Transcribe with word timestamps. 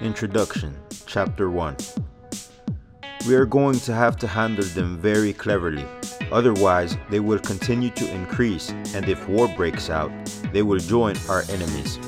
Introduction, 0.00 0.76
Chapter 1.06 1.50
1 1.50 1.76
We 3.28 3.36
are 3.36 3.46
going 3.46 3.78
to 3.80 3.94
have 3.94 4.16
to 4.16 4.26
handle 4.26 4.64
them 4.64 4.98
very 4.98 5.32
cleverly, 5.32 5.86
otherwise, 6.32 6.96
they 7.10 7.20
will 7.20 7.38
continue 7.38 7.90
to 7.90 8.10
increase, 8.10 8.70
and 8.70 9.08
if 9.08 9.28
war 9.28 9.46
breaks 9.56 9.90
out, 9.90 10.10
they 10.52 10.62
will 10.62 10.80
join 10.80 11.16
our 11.28 11.44
enemies, 11.48 12.00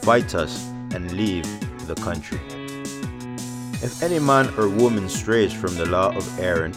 fight 0.00 0.34
us, 0.34 0.66
and 0.94 1.12
leave 1.12 1.44
the 1.86 1.94
country. 1.96 2.40
If 3.82 4.02
any 4.02 4.18
man 4.18 4.48
or 4.56 4.70
woman 4.70 5.10
strays 5.10 5.52
from 5.52 5.76
the 5.76 5.86
law 5.86 6.16
of 6.16 6.40
Aaron, 6.40 6.72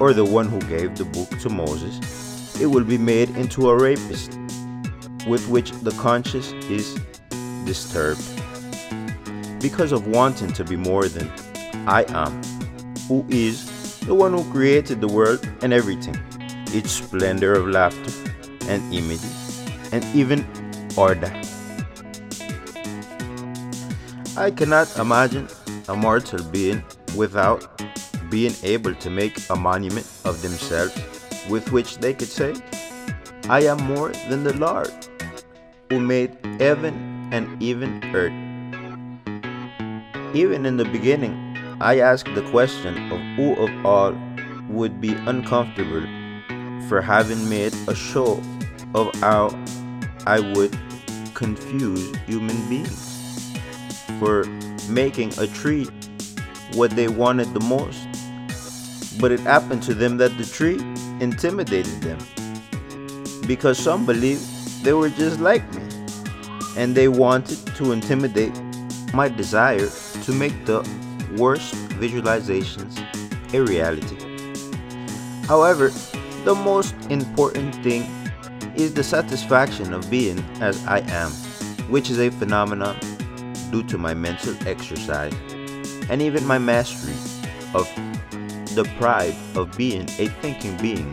or 0.00 0.14
the 0.14 0.24
one 0.24 0.48
who 0.48 0.60
gave 0.62 0.96
the 0.96 1.04
book 1.04 1.28
to 1.40 1.50
Moses, 1.50 2.58
it 2.58 2.66
will 2.66 2.84
be 2.84 2.98
made 2.98 3.28
into 3.36 3.68
a 3.68 3.76
rapist, 3.76 4.38
with 5.28 5.46
which 5.48 5.72
the 5.72 5.92
conscience 5.98 6.52
is 6.70 6.98
disturbed 7.66 8.22
because 9.62 9.92
of 9.92 10.08
wanting 10.08 10.52
to 10.52 10.64
be 10.64 10.76
more 10.76 11.08
than 11.08 11.30
I 11.86 12.04
am, 12.08 12.42
who 13.08 13.24
is 13.30 14.00
the 14.00 14.14
one 14.14 14.32
who 14.32 14.44
created 14.52 15.00
the 15.00 15.08
world 15.08 15.48
and 15.62 15.72
everything, 15.72 16.18
its 16.74 16.90
splendor 16.90 17.54
of 17.54 17.68
laughter 17.68 18.12
and 18.68 18.82
images, 18.92 19.64
and 19.92 20.04
even 20.14 20.44
order. 20.96 21.32
I 24.36 24.50
cannot 24.50 24.98
imagine 24.98 25.48
a 25.88 25.94
mortal 25.94 26.42
being 26.42 26.82
without 27.16 27.80
being 28.30 28.54
able 28.62 28.94
to 28.94 29.10
make 29.10 29.38
a 29.50 29.56
monument 29.56 30.06
of 30.24 30.42
themselves 30.42 30.94
with 31.48 31.70
which 31.70 31.98
they 31.98 32.14
could 32.14 32.28
say, 32.28 32.54
I 33.48 33.62
am 33.62 33.78
more 33.84 34.10
than 34.28 34.42
the 34.42 34.54
Lord 34.54 34.90
who 35.90 36.00
made 36.00 36.36
heaven 36.58 37.28
and 37.32 37.62
even 37.62 38.02
earth. 38.14 38.51
Even 40.34 40.64
in 40.64 40.78
the 40.78 40.84
beginning, 40.86 41.36
I 41.78 41.98
asked 41.98 42.34
the 42.34 42.42
question 42.50 42.96
of 43.12 43.20
who 43.36 43.54
of 43.54 43.84
all 43.84 44.16
would 44.68 44.98
be 44.98 45.12
uncomfortable 45.12 46.06
for 46.88 47.02
having 47.02 47.48
made 47.50 47.74
a 47.86 47.94
show 47.94 48.42
of 48.94 49.14
how 49.16 49.50
I 50.26 50.40
would 50.40 50.74
confuse 51.34 52.16
human 52.26 52.56
beings, 52.70 53.58
for 54.18 54.44
making 54.88 55.38
a 55.38 55.46
tree 55.46 55.86
what 56.74 56.92
they 56.92 57.08
wanted 57.08 57.52
the 57.52 57.60
most. 57.60 58.00
But 59.20 59.32
it 59.32 59.40
happened 59.40 59.82
to 59.82 59.94
them 59.94 60.16
that 60.16 60.38
the 60.38 60.44
tree 60.44 60.78
intimidated 61.20 62.00
them 62.00 62.18
because 63.46 63.76
some 63.78 64.06
believed 64.06 64.42
they 64.82 64.94
were 64.94 65.10
just 65.10 65.40
like 65.40 65.62
me 65.74 65.82
and 66.76 66.94
they 66.94 67.08
wanted 67.08 67.58
to 67.76 67.92
intimidate 67.92 68.58
my 69.12 69.28
desire 69.28 69.90
to 70.22 70.32
make 70.32 70.64
the 70.64 70.80
worst 71.36 71.74
visualizations 72.00 72.98
a 73.54 73.62
reality. 73.62 74.16
However, 75.46 75.90
the 76.44 76.54
most 76.54 76.94
important 77.10 77.74
thing 77.82 78.02
is 78.76 78.94
the 78.94 79.04
satisfaction 79.04 79.92
of 79.92 80.08
being 80.10 80.38
as 80.60 80.84
I 80.86 81.00
am, 81.00 81.30
which 81.90 82.10
is 82.10 82.18
a 82.18 82.30
phenomenon 82.30 82.96
due 83.70 83.82
to 83.84 83.98
my 83.98 84.14
mental 84.14 84.54
exercise 84.66 85.34
and 86.08 86.22
even 86.22 86.46
my 86.46 86.58
mastery 86.58 87.14
of 87.74 87.88
the 88.74 88.84
pride 88.98 89.34
of 89.54 89.76
being 89.76 90.02
a 90.18 90.28
thinking 90.40 90.76
being 90.78 91.12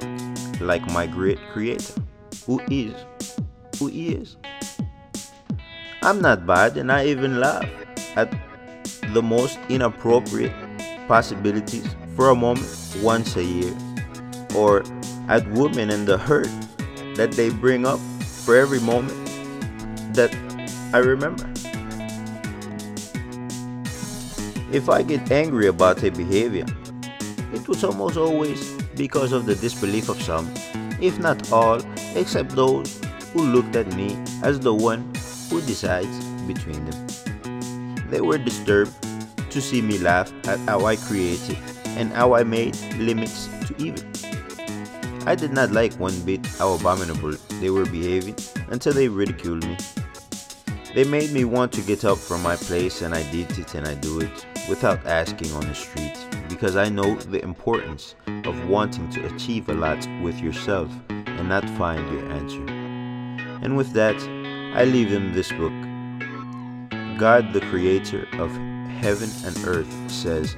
like 0.59 0.85
my 0.91 1.07
great 1.07 1.39
creator, 1.51 1.93
who 2.45 2.61
is 2.69 2.93
who 3.77 3.87
he 3.87 4.09
is. 4.09 4.37
I'm 6.01 6.21
not 6.21 6.45
bad 6.45 6.77
and 6.77 6.91
I 6.91 7.05
even 7.07 7.39
laugh 7.39 7.69
at 8.15 8.29
the 9.13 9.21
most 9.21 9.59
inappropriate 9.69 10.53
possibilities 11.07 11.87
for 12.15 12.29
a 12.29 12.35
moment 12.35 12.67
once 13.01 13.35
a 13.35 13.43
year, 13.43 13.73
or 14.55 14.83
at 15.27 15.47
women 15.51 15.89
and 15.89 16.07
the 16.07 16.17
hurt 16.17 16.49
that 17.15 17.31
they 17.31 17.49
bring 17.49 17.85
up 17.85 17.99
for 18.45 18.55
every 18.55 18.79
moment 18.79 19.13
that 20.13 20.33
I 20.93 20.99
remember. 20.99 21.45
If 24.71 24.89
I 24.89 25.01
get 25.01 25.31
angry 25.31 25.67
about 25.67 26.03
a 26.03 26.11
behavior, 26.11 26.65
it 27.53 27.67
was 27.67 27.83
almost 27.83 28.17
always 28.17 28.71
because 28.95 29.31
of 29.31 29.45
the 29.45 29.55
disbelief 29.55 30.09
of 30.09 30.21
some, 30.21 30.51
if 31.01 31.17
not 31.19 31.51
all, 31.51 31.81
except 32.15 32.51
those 32.51 33.01
who 33.33 33.43
looked 33.43 33.75
at 33.75 33.87
me 33.95 34.17
as 34.43 34.59
the 34.59 34.73
one 34.73 35.11
who 35.49 35.61
decides 35.61 36.23
between 36.45 36.85
them. 36.85 37.18
They 38.09 38.21
were 38.21 38.37
disturbed 38.37 38.93
to 39.51 39.61
see 39.61 39.81
me 39.81 39.97
laugh 39.97 40.31
at 40.47 40.59
how 40.59 40.85
I 40.85 40.95
created 40.95 41.57
and 41.97 42.11
how 42.11 42.35
I 42.35 42.43
made 42.43 42.75
limits 42.97 43.47
to 43.67 43.75
evil. 43.77 44.03
I 45.25 45.35
did 45.35 45.51
not 45.53 45.71
like 45.71 45.93
one 45.93 46.19
bit 46.21 46.45
how 46.57 46.73
abominable 46.73 47.33
they 47.59 47.69
were 47.69 47.85
behaving 47.85 48.35
until 48.69 48.93
they 48.93 49.07
ridiculed 49.07 49.65
me. 49.65 49.77
They 50.95 51.03
made 51.03 51.31
me 51.31 51.45
want 51.45 51.71
to 51.73 51.81
get 51.81 52.03
up 52.03 52.17
from 52.17 52.41
my 52.41 52.55
place, 52.55 53.03
and 53.03 53.13
I 53.13 53.21
did 53.31 53.51
it 53.59 53.75
and 53.75 53.87
I 53.87 53.93
do 53.93 54.21
it 54.21 54.45
without 54.67 55.05
asking 55.05 55.51
on 55.53 55.67
the 55.67 55.75
street 55.75 56.17
because 56.47 56.75
I 56.75 56.89
know 56.89 57.15
the 57.15 57.43
importance 57.43 58.15
of 58.45 58.67
wanting 58.67 59.09
to 59.11 59.25
achieve 59.27 59.69
a 59.69 59.73
lot 59.73 59.99
with 60.23 60.39
yourself 60.39 60.89
and 61.09 61.47
not 61.47 61.69
find 61.77 62.09
your 62.11 62.25
answer. 62.31 62.65
And 63.63 63.77
with 63.77 63.93
that, 63.93 64.15
I 64.75 64.85
leave 64.85 65.11
them 65.11 65.33
this 65.33 65.51
book 65.51 65.73
God, 67.19 67.51
the 67.51 67.59
creator 67.59 68.25
of 68.39 68.49
heaven 69.01 69.29
and 69.43 69.67
earth, 69.67 69.93
says, 70.09 70.55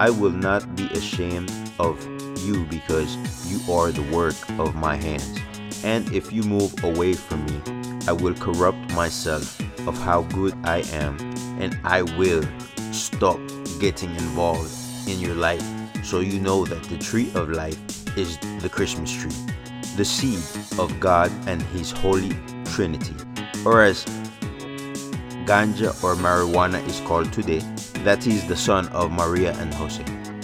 I 0.00 0.08
will 0.08 0.30
not 0.30 0.74
be 0.74 0.86
ashamed 0.86 1.52
of 1.78 2.02
you 2.38 2.64
because 2.64 3.14
you 3.44 3.60
are 3.70 3.92
the 3.92 4.10
work 4.10 4.36
of 4.58 4.74
my 4.74 4.96
hands. 4.96 5.38
And 5.84 6.10
if 6.14 6.32
you 6.32 6.44
move 6.44 6.82
away 6.82 7.12
from 7.12 7.44
me, 7.44 7.60
I 8.08 8.12
will 8.12 8.32
corrupt 8.32 8.90
myself 8.94 9.60
of 9.86 9.98
how 9.98 10.22
good 10.22 10.54
I 10.64 10.78
am, 10.92 11.18
and 11.60 11.78
I 11.84 12.00
will 12.02 12.42
stop 12.90 13.38
getting 13.78 14.10
involved 14.12 14.72
in 15.06 15.20
your 15.20 15.34
life 15.34 15.64
so 16.02 16.20
you 16.20 16.40
know 16.40 16.64
that 16.64 16.84
the 16.84 16.96
tree 16.96 17.30
of 17.34 17.50
life 17.50 17.78
is 18.16 18.38
the 18.62 18.70
Christmas 18.70 19.12
tree, 19.12 19.36
the 19.98 20.06
seed 20.06 20.40
of 20.78 20.98
God 21.00 21.30
and 21.46 21.60
His 21.60 21.90
Holy 21.90 22.34
Trinity. 22.64 23.14
Or 23.66 23.82
as 23.82 24.06
ganja 25.46 25.90
or 26.02 26.16
marijuana 26.16 26.84
is 26.88 27.00
called 27.00 27.32
today, 27.32 27.60
that 28.04 28.26
is 28.26 28.46
the 28.48 28.56
son 28.56 28.88
of 28.88 29.12
Maria 29.12 29.54
and 29.58 29.72
Jose. 29.74 30.35